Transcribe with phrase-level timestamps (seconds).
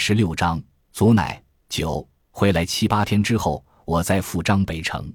[0.00, 0.60] 十六章
[0.92, 5.12] 祖奶九回来七八天之后，我再赴张北城，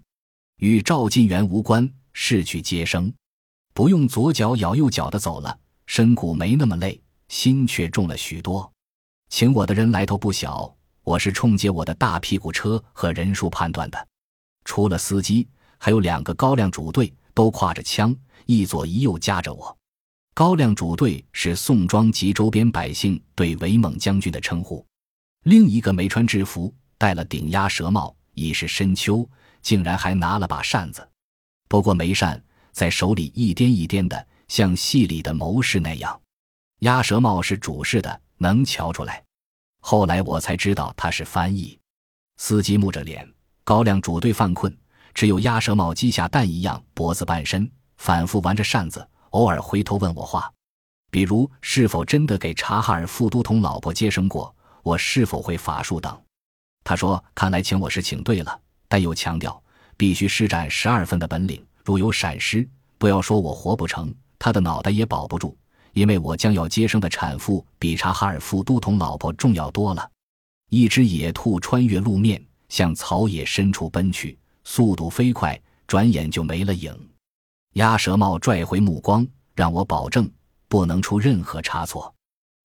[0.57, 3.11] 与赵晋元无关，逝去皆生，
[3.73, 8.71] 不用左脚咬右脚的走了，身骨没那么累，心却重了许多。
[9.27, 10.71] 请我的人来头不小，
[11.03, 14.07] 我是冲接我的大屁股车和人数判断的，
[14.65, 15.47] 除了司机，
[15.79, 18.15] 还有两个高粱主队，都挎着枪，
[18.45, 19.75] 一左一右夹着我。
[20.35, 24.85] 高粱主队是宋庄及周边百姓对韦猛将军的称呼，
[25.43, 29.25] 另一个没穿制服，戴了顶鸭舌帽，已是深秋，
[29.61, 31.09] 竟然还拿了把扇子，
[31.69, 32.43] 不过没扇，
[32.73, 36.21] 在手里一颠一颠的，像戏里的谋士那样。
[36.79, 39.23] 鸭舌帽是主事的，能瞧出来。
[39.79, 41.79] 后来我才知道他是翻译。
[42.35, 43.25] 司机木着脸，
[43.63, 44.77] 高粱主队犯困，
[45.13, 49.07] 只有鸭舌帽鸡下蛋一样脖子半伸，反复玩着扇子。
[49.35, 50.49] 偶尔回头问我话，
[51.11, 56.17] 比如是否真的给察哈尔副都统老婆接生过，我是否会法术等。
[56.85, 59.61] 他说：“看来请我是请对了，但又强调
[59.97, 62.65] 必须施展十二分的本领，如有闪失，
[62.97, 65.53] 不要说我活不成，他的脑袋也保不住，
[65.91, 70.09] 因为我将要接生的产妇比察哈尔副都统老婆重要多了。”
[70.71, 76.97] 一只野兔穿越路面，向草野深处奔去，速度飞快，转眼就没了影。
[77.75, 80.31] 鸭舌帽拽回目光，让我保证
[80.69, 82.13] 不能出任何差错。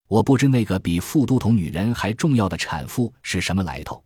[0.06, 4.00] 我不知那个比副都统女人还重要的产妇是什么来头，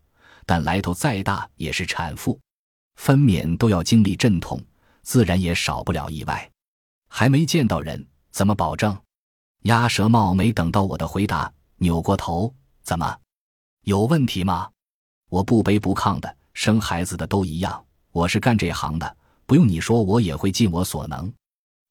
[0.47, 2.39] 但来头再大也是产妇，
[2.95, 4.59] 分娩都要经历阵痛，
[5.03, 6.49] 自然也少不了意外。
[7.07, 8.97] 还没见到人，怎么保证？
[9.65, 13.15] 鸭舌帽没等到我的回答，扭过头：“怎么，
[13.83, 14.71] 有问题吗？”
[15.29, 19.17] 我不卑不亢的，生孩子的都一样，我是干这行的。
[19.45, 21.31] 不用你说，我也会尽我所能。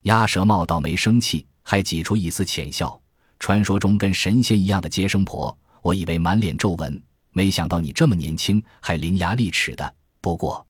[0.03, 3.01] 鸭舌帽倒没生气，还挤出一丝浅笑。
[3.39, 9.95] 传说中跟神仙一样的接生婆，我以为满脸皱纹，没想到你这么年轻，还伶牙俐齿的。
[10.21, 10.67] 不过，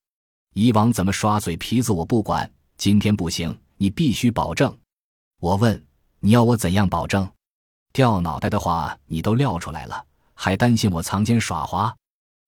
[0.54, 4.76] 以往怎么耍嘴皮子我不管，今天不行，你必须保证。
[5.40, 5.82] 我问
[6.20, 7.28] 你要我怎样保证？
[7.92, 11.94] 掉脑袋的话你都撂出来了，还担心我藏奸耍滑？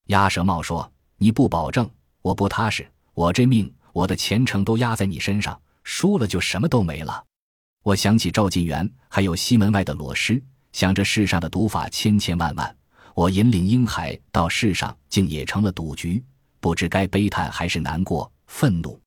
[0.07, 1.89] 鸭舌帽说：“你不保证，
[2.23, 2.87] 我不踏实。
[3.15, 7.25] 我这命。”我的前程都压在你身上，输了就什么都没了。
[7.83, 12.77] 我想起赵晋元，还有西门外的裸尸，想着世上的赌法千千万万，
[13.15, 16.23] 我引领婴孩到世上，竟也成了赌局，
[16.61, 19.01] 不知该悲叹还是难过、愤怒。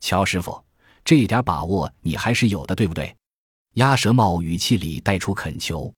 [0.00, 0.62] 乔师傅，
[1.02, 3.16] 这一点把握你还是有的，对不对？
[3.76, 5.90] 鸭舌帽语气里带出恳求。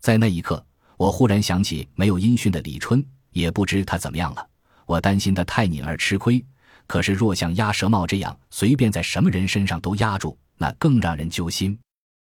[0.00, 0.66] 在那一刻，
[0.96, 4.44] 我忽然想起没有音讯的李春，也不知他怎么样了。
[4.86, 6.44] 我担心他太拧而吃亏。
[6.86, 11.78] 可是，若像鸭舌帽这样随便在什么人身上都压住，那更让人揪心。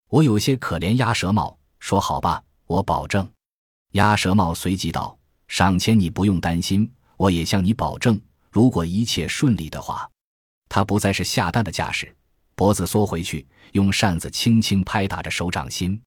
[0.09, 3.29] 我有些可怜鸭舌帽，说：“好吧，我保证。”
[3.93, 8.19] 鸭舌帽随即道：“上千你不用担心，我也向你保证，
[8.51, 10.09] 如果一切顺利的话。”
[10.69, 12.13] 他不再是下蛋的架势，
[12.55, 16.01] 脖子缩回去，用扇子轻轻拍打着手掌心。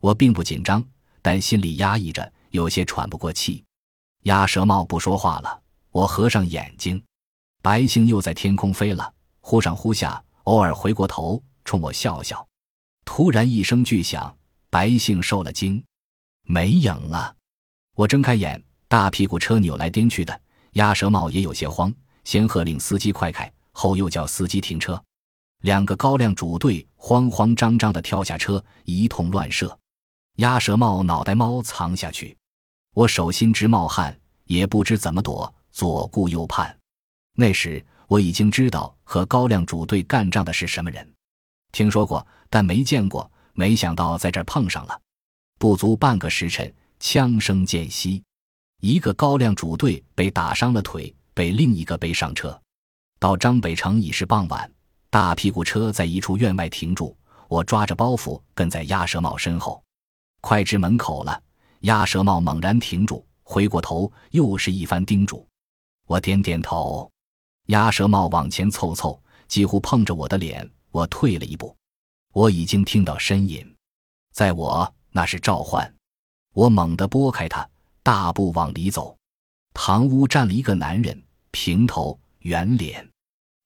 [0.00, 0.84] 我并不紧张，
[1.22, 3.64] 但心里压抑着，有些喘不过气。
[4.24, 7.02] 鸭舌帽不说话了，我合上眼睛。
[7.66, 12.46] 白星又在天空飞了，忽上忽下，偶尔回过头冲我笑笑。
[13.04, 14.32] 突然一声巨响，
[14.70, 15.82] 白星受了惊，
[16.44, 17.34] 没影了。
[17.96, 20.40] 我睁开眼，大屁股车扭来颠去的，
[20.74, 25.02] 鸭舌帽也有些慌，先喝令司机快开，后又叫司机停车。
[25.62, 29.76] 两个高粱主队慌慌张张地跳下车，一通乱射。
[30.36, 32.38] 鸭舌帽脑袋猫藏下去，
[32.94, 36.72] 我手心直冒汗，也不知怎么躲，左顾右盼。
[37.38, 41.08] 那时我已经知道和高粱主队干仗的是什么人，
[41.70, 43.30] 听说过，但没见过。
[43.58, 45.00] 没想到在这儿碰上了。
[45.58, 46.70] 不足半个时辰，
[47.00, 48.22] 枪声渐息，
[48.82, 52.60] 一个高粱主队被打伤了腿，被另一个背上车。
[53.18, 54.70] 到张北城已是傍晚，
[55.08, 57.16] 大屁股车在一处院外停住，
[57.48, 59.82] 我抓着包袱跟在鸭舌帽身后。
[60.42, 61.42] 快至门口了，
[61.80, 65.46] 鸭舌帽猛然停住，回过头，又是一番叮嘱。
[66.06, 67.10] 我点点头。
[67.66, 70.68] 鸭舌帽往前凑凑，几乎碰着我的脸。
[70.90, 71.76] 我退了一步，
[72.32, 73.76] 我已经听到呻吟，
[74.32, 75.92] 在我那是召唤。
[76.54, 77.68] 我猛地拨开他，
[78.02, 79.14] 大步往里走。
[79.74, 83.06] 堂屋站了一个男人，平头圆脸。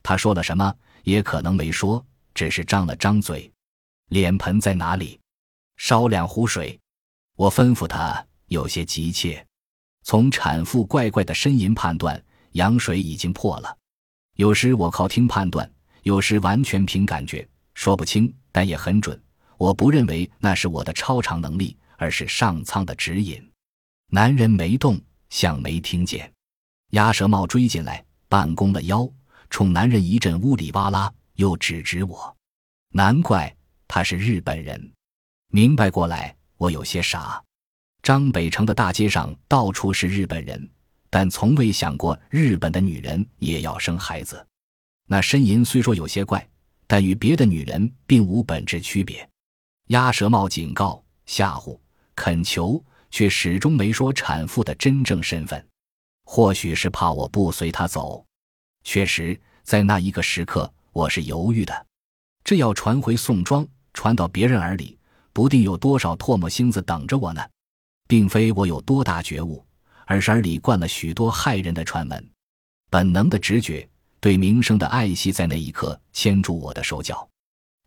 [0.02, 0.74] 他说了什么？
[1.04, 2.04] 也可能没说，
[2.34, 3.50] 只是张了张嘴。
[4.08, 5.20] 脸盆在哪里？
[5.76, 6.78] 烧两壶水。
[7.36, 9.46] 我吩咐他，有些急切。
[10.02, 12.20] 从产妇怪怪的呻吟判断，
[12.52, 13.76] 羊水已经破了。
[14.40, 15.70] 有时我靠听判断，
[16.02, 19.22] 有时完全凭感觉，说不清，但也很准。
[19.58, 23.38] 我不认为那是我的超常能力，而是上苍的指引。
[24.08, 24.98] 男人没动，
[25.28, 26.32] 像没听见。
[26.92, 29.06] 鸭舌帽追进来，半弓了腰，
[29.50, 32.34] 冲男人一阵呜里哇啦，又指指我。
[32.94, 33.54] 难怪
[33.86, 34.90] 他是日本人。
[35.48, 37.44] 明白过来，我有些傻。
[38.02, 40.70] 张北城的大街上到处是日本人，
[41.10, 44.46] 但从未想过日本的女人也要生孩子。
[45.06, 46.48] 那呻吟虽说有些怪，
[46.86, 49.28] 但与别的女人并无本质区别。
[49.88, 51.76] 鸭舌帽警告、吓唬、
[52.14, 55.66] 恳求，却始终没说产妇的真正身份。
[56.24, 58.24] 或许是怕我不随他走。
[58.84, 61.86] 确实，在那一个时刻，我是犹豫的。
[62.44, 64.96] 这要传回宋庄，传到别人耳里，
[65.32, 67.42] 不定有多少唾沫星子等着我呢。
[68.06, 69.64] 并非我有多大觉悟，
[70.10, 72.30] 而是耳里灌了许多害人的传闻。
[72.90, 77.28] 本能的直觉，对名声的爱惜，在那一刻牵住我的手脚。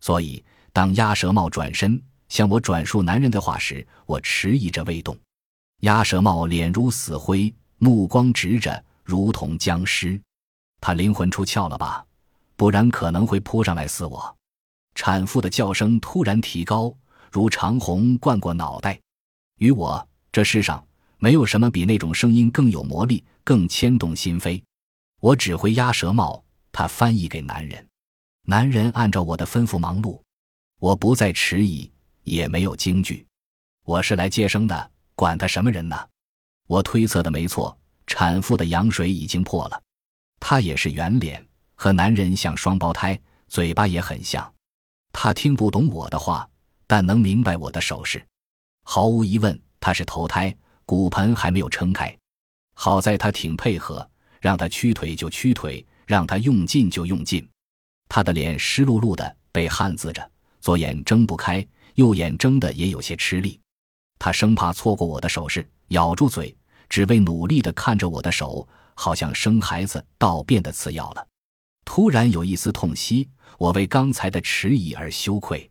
[0.00, 0.42] 所以，
[0.72, 5.14] 当鸭舌帽转身向我转述男人的话时，我迟疑着未动。
[5.80, 10.18] 鸭舌帽脸如死灰，目光直着，如同僵尸。
[10.80, 12.02] 他灵魂出窍了吧？
[12.56, 14.34] 不然可能会扑上来撕我。
[14.94, 16.90] 产妇的叫声突然提高，
[17.30, 18.98] 如长虹灌过脑袋。
[19.58, 20.08] 与我。
[20.32, 20.84] 这世上
[21.24, 24.62] 没有什么比那种声音更有魔力、更牵动心扉。
[25.22, 27.88] 我指挥鸭舌帽，他翻译给男人。
[28.42, 30.20] 男人按照我的吩咐忙碌。
[30.80, 31.90] 我不再迟疑，
[32.24, 33.26] 也没有惊惧。
[33.86, 35.98] 我是来接生的，管他什么人呢？
[36.66, 37.74] 我推测的没错，
[38.06, 39.82] 产妇的羊水已经破了。
[40.38, 41.42] 她也是圆脸，
[41.74, 43.18] 和男人像双胞胎，
[43.48, 44.52] 嘴巴也很像。
[45.10, 46.46] 她听不懂我的话，
[46.86, 48.22] 但能明白我的手势。
[48.82, 49.58] 毫无疑问。
[49.80, 52.16] 他是头胎，骨盆还没有撑开，
[52.74, 54.08] 好在他挺配合，
[54.40, 57.46] 让他屈腿就屈腿，让他用劲就用劲。
[58.08, 63.58] 他的脸湿漉漉的，被汗渍着，左眼睁不开，右眼睁的也有些吃力。
[64.18, 66.54] 他生怕错过我的手势，咬住嘴，
[66.88, 71.26] 只为努力的看着我的手，好像生孩子倒变得次要了。
[71.84, 73.28] 突然有一丝痛惜，
[73.58, 75.70] 我为刚才的迟疑而羞愧。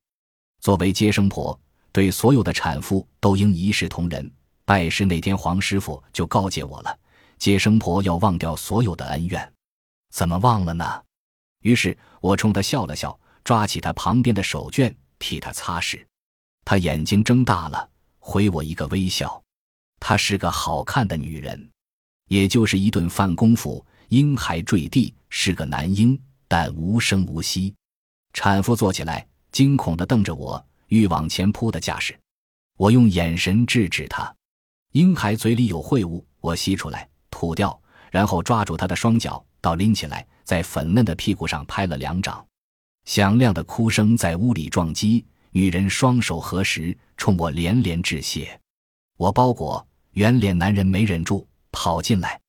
[0.60, 1.60] 作为接生婆。
[1.94, 4.32] 对所有的产妇都应一视同仁。
[4.66, 7.00] 拜师那天，黄师傅就告诫我了：
[7.38, 9.54] 接生婆要忘掉所有的恩怨。
[10.10, 11.04] 怎么忘了呢？
[11.62, 16.06] 于是我冲他笑了笑，抓起他旁边的手绢替他擦拭。
[16.66, 17.90] 他眼睛睁大了，
[18.20, 19.42] 回我一个微笑。
[20.00, 21.70] 她是个好看的女人，
[22.28, 26.18] 也就是一顿饭功夫，婴孩坠地，是个男婴，
[26.48, 27.74] 但无声无息。
[28.34, 30.66] 产妇坐起来，惊恐地瞪着我。
[30.88, 32.18] 欲往前扑的架势，
[32.78, 34.34] 我用眼神制止她。
[34.94, 37.82] 婴孩嘴里有秽物，我吸出来吐掉，
[38.12, 42.46] 然后抓住他的双脚，倒拎起来，在粉嫩的屁股上拍了两掌。
[43.06, 48.60] 响亮的哭声在屋里撞击，女人双手合十，冲我连连致谢。
[49.18, 52.40] 我包裹圆脸男人没忍住跑进来，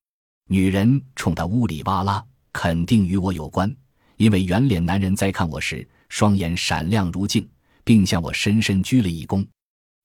[0.47, 3.75] 女人冲他呜里哇啦，肯定与我有关，
[4.19, 7.49] 因为圆脸男人在看我时，双眼闪亮如镜。
[7.87, 9.47] 并向我深深鞠了一躬，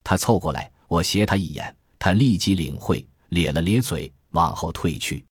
[0.04, 5.24] 他凑过来，我斜他一眼，他立即领会，咧了咧嘴，往后退去。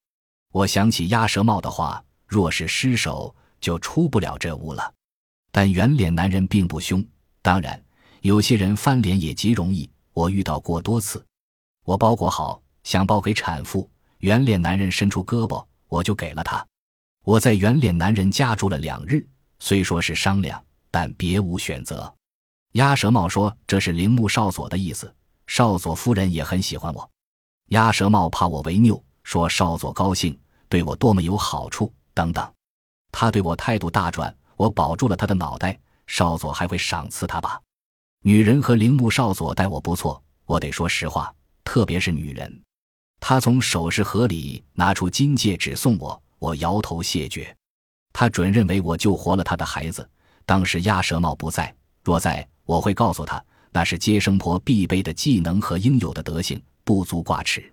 [0.52, 4.94] 我想起鸭舌帽的话，若是失手，就出不了这屋了。
[5.50, 7.04] 但圆脸男人并不凶，
[7.42, 7.82] 当然，
[8.20, 11.24] 有些人翻脸也极容易，我遇到过多次。
[11.84, 16.64] 我包裹好，想包给产妇，圆脸男人伸出胳膊，我就给了他。
[17.24, 19.26] 我在圆脸男人家住了两日，
[19.58, 22.14] 虽说是商量，但别无选择。
[22.72, 25.12] 鸭舌帽说：“这是铃木少佐的意思，
[25.48, 27.10] 少佐夫人也很喜欢我。”
[27.70, 30.38] 鸭舌帽怕我为拗，说：“少佐高兴，
[30.68, 32.48] 对我多么有好处，等等。”
[33.10, 35.76] 他对我态度大转，我保住了他的脑袋。
[36.06, 37.60] 少佐还会赏赐他吧？
[38.22, 41.30] 女人和铃木少佐待我不错，我得说实话，
[41.64, 42.62] 特别是女人。
[43.20, 47.54] 他从首饰盒里拿出金戒指送我，我摇头谢绝。
[48.14, 50.08] 他准认为我救活了他的孩子。
[50.46, 52.48] 当时鸭舌帽不在，若在。
[52.64, 53.42] 我会告诉他，
[53.78, 57.72] 那是接生婆必备的技能和应有的德行，不足挂齿，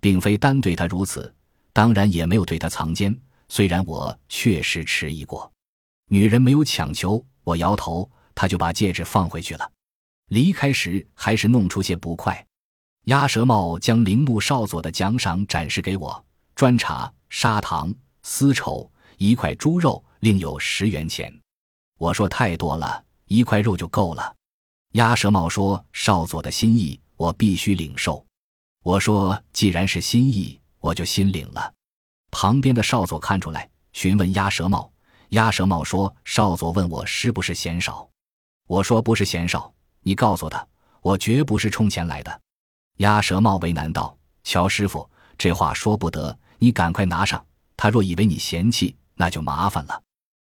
[0.00, 1.32] 并非单对他如此，
[1.72, 3.16] 当然也没有对他藏奸。
[3.48, 5.48] 虽然我确实迟疑过，
[6.08, 9.70] 女人没有强求，我摇头，他就把戒指放回去了。
[10.30, 12.44] 离开时还是弄出些不快。
[13.04, 16.24] 鸭舌帽将铃木少佐的奖赏展示给我：
[16.56, 21.32] 砖茶、砂糖、丝绸、一块猪肉，另有十元钱。
[21.98, 23.04] 我说太多了。
[23.28, 24.35] 一块肉就够了，
[24.96, 28.24] 鸭舌帽说：“少佐的心意，我必须领受。”
[28.82, 31.70] 我说：“既然是心意，我就心领了。”
[32.32, 34.90] 旁边的少佐看出来，询问鸭舌帽。
[35.30, 38.08] 鸭舌帽说：“少佐问我是不是嫌少。”
[38.66, 40.66] 我说：“不是嫌少，你告诉他，
[41.02, 42.40] 我绝不是充钱来的。”
[42.96, 47.44] 鸭舌帽为难道：“乔师傅，这话说不得，你赶快拿上。
[47.76, 50.02] 他若以为你嫌弃，那就麻烦了。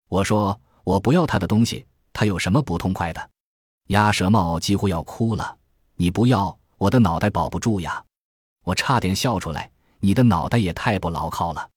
[0.08, 1.84] 我说我不要他的东西，
[2.14, 3.30] 他有什么不痛快的？
[3.88, 5.58] 鸭舌帽几乎要哭了。
[5.96, 8.04] 你不要，我的脑袋保不住呀！
[8.64, 9.70] 我差点笑出来。
[10.00, 11.70] 你的脑袋也太不牢靠了。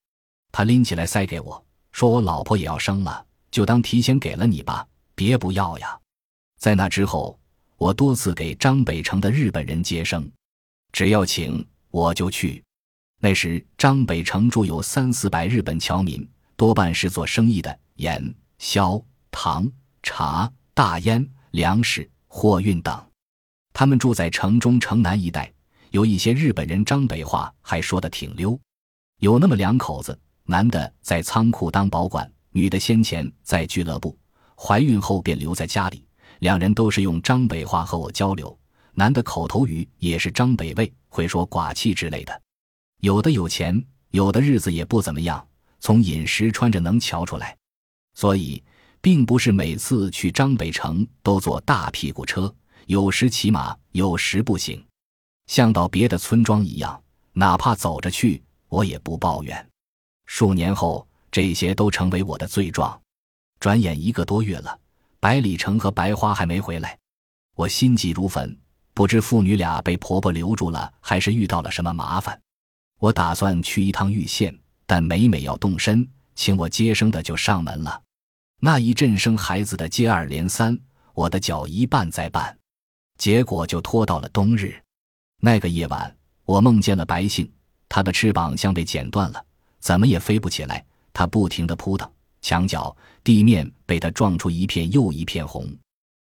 [0.51, 4.85] 他拎起来塞给我，说我老婆也要生了，就当提前给了你吧，
[5.15, 5.97] 别不要呀。
[6.59, 7.39] 在那之后，
[7.77, 10.29] 我多次给张北城的日本人接生，
[10.91, 12.63] 只要请我就去。
[13.19, 19.01] 那时张北城住有三四百日本侨民，多半是做生意的，盐、硝、
[19.31, 19.71] 糖、
[20.03, 23.05] 茶、大烟、粮食、货运等。
[23.73, 25.51] 他们住在城中城南一带，
[25.91, 28.59] 有一些日本人张北话还说得挺溜。
[29.19, 34.17] 有那么两口子，男的在仓库当保管，女的先前在俱乐部，
[34.55, 36.05] 怀孕后便留在家里。
[36.39, 38.57] 两人都是用张北话和我交流，
[38.93, 42.41] 男的口头语也是张北味，会说寡气之类的。
[43.01, 45.45] 有的有钱，有的日子也不怎么样，
[45.79, 47.57] 从饮食穿着能瞧出来。
[48.13, 48.63] 所以，
[49.01, 52.53] 并不是每次去张北城都坐大屁股车，
[52.85, 54.83] 有时骑马，有时步行，
[55.47, 57.01] 像到别的村庄一样，
[57.33, 59.69] 哪怕走着去，我也不抱怨。
[60.25, 62.99] 数年后，这些都成为我的罪状。
[63.59, 64.77] 转眼一个多月了，
[65.19, 66.97] 百里城和白花还没回来，
[67.55, 68.57] 我心急如焚，
[68.93, 72.39] 不知父女俩被婆婆留住了，还是遇到了什么麻烦。
[72.99, 78.01] 我打算去一趟玉县，但每每要动身，请我接生的就上门了。
[78.61, 80.77] 那一阵生孩子的接二连三，
[81.13, 82.53] 我的脚一绊再绊，
[83.17, 84.77] 结果就拖到了冬日。
[85.41, 86.13] 那个夜晚，
[86.43, 87.49] 我梦见了白杏，
[87.87, 89.45] 它的翅膀像被剪断了，
[89.79, 90.85] 怎么也飞不起来。
[91.13, 92.09] 它不停地扑腾，
[92.41, 95.73] 墙角、地面被它撞出一片又一片红。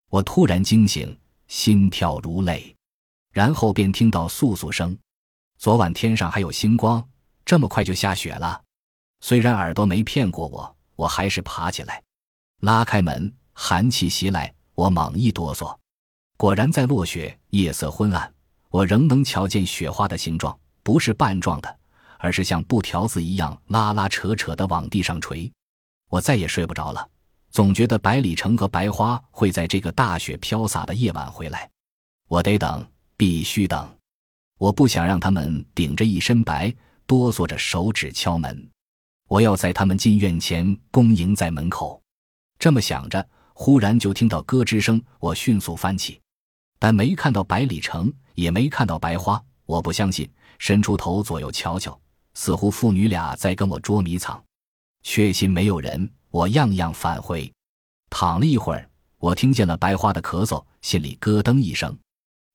[0.10, 2.74] 我突然惊醒，心跳如雷，
[3.32, 4.98] 然后便听到簌簌声。
[5.58, 7.06] 昨晚天上还有星光，
[7.44, 8.62] 这么快就下雪了。
[9.20, 12.02] 虽然耳朵没骗过我，我还是爬起来，
[12.62, 15.76] 拉开门，寒气袭来，我猛一哆嗦，
[16.38, 17.36] 果然在落雪。
[17.50, 18.32] 夜色昏暗，
[18.70, 21.80] 我仍能瞧见雪花的形状，不是瓣状的，
[22.20, 25.52] 而是像布条子一样拉拉扯扯的往地上垂。
[26.10, 27.06] 我再也睡不着了，
[27.50, 31.68] 总觉得百里城和白花会在这个大雪飘洒的夜晚回来。
[32.28, 32.86] 我得等，
[33.18, 33.90] 必须等。
[34.60, 36.74] 我不想让他们顶着一身白，
[37.08, 38.70] 哆嗦着手指敲门。
[39.28, 42.01] 我要在他们进院前恭迎在门口。
[42.62, 45.02] 这么想着，忽然就听到咯吱声。
[45.20, 46.22] 我迅速翻起，
[46.78, 49.44] 但没看到百里城，也没看到白花。
[49.66, 52.00] 我不相信，伸出头左右瞧瞧，
[52.36, 54.40] 似乎父女俩在跟我捉迷藏。
[55.02, 57.52] 确信没有人，我样样返回。
[58.12, 58.88] 躺了一会儿，
[59.18, 61.98] 我听见了白花的咳嗽，心里咯噔一声。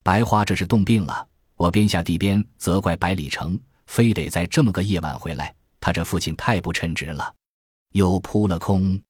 [0.05, 1.27] 白花这是冻病了。
[1.57, 3.59] 我边下地边责怪百里城，
[3.89, 7.35] 非得在这么个夜晚回来，他这父亲太不称职了。
[7.91, 9.01] 又扑了空。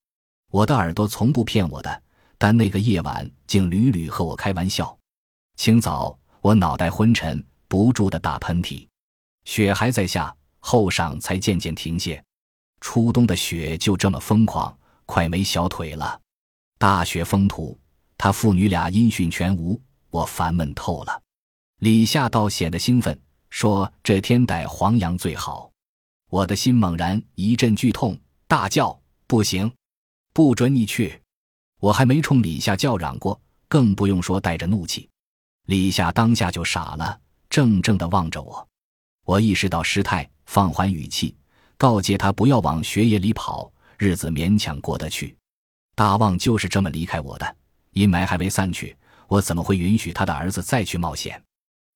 [0.51, 2.03] 我的耳朵从不骗我的，
[2.39, 4.97] 但那个夜晚竟屡屡和我开玩笑。
[5.57, 8.87] 清早，我脑袋昏沉，不住的打喷嚏。
[9.45, 12.23] 雪还在下，后晌才渐渐停歇。
[12.81, 14.77] 初冬的雪就这么疯狂，
[15.07, 16.21] 快没小腿了。
[16.79, 17.79] 大雪封土，
[18.19, 21.23] 他父女俩音讯全无，我烦闷透了。
[21.81, 23.19] 李夏倒显得兴奋，
[23.51, 25.71] 说：“这天逮黄羊最好。”
[26.31, 29.73] 我的心猛然一阵剧痛，大叫：“不行，
[30.37, 31.19] 不准你去！”
[31.81, 35.09] 我还没冲李夏叫嚷过，更不用说带着怒气。
[35.65, 38.69] 李夏当下就傻了，怔怔地望着我。
[39.25, 41.35] 我意识到失态，放缓语气，
[41.79, 45.35] 告诫他不要往雪野里跑，日子勉强过得去。
[45.95, 47.57] 大旺就是这么离开我的。
[47.93, 48.95] 阴霾还未散去，
[49.29, 51.43] 我怎么会允许他的儿子再去冒险？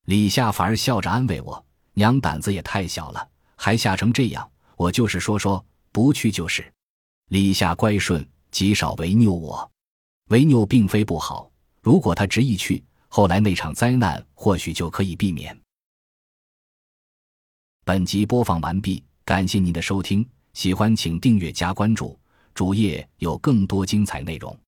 [0.06, 4.50] 李夏反而笑着安慰我：“娘胆子也太小了，还吓成这样。
[4.76, 6.64] 我就是说说，不去就是。”
[7.30, 9.70] 李夏乖顺，极少违拗我。
[10.30, 11.48] 违拗并非不好，
[11.80, 15.56] 如果他执意去，后来那场灾难或许就可以避免。
[17.84, 22.18] 本集播放完毕，感谢您的收听，喜欢请订阅加关注，
[22.52, 24.58] 主页有更多精彩内容。